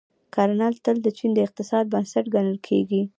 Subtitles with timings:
[0.33, 3.01] کرنه تل د چین د اقتصاد بنسټ ګڼل کیږي.